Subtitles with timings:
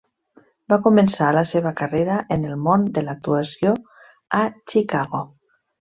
[0.71, 3.75] Va començar la seva carrera en el món de l'actuació
[4.39, 4.41] a
[4.73, 5.25] Chicago.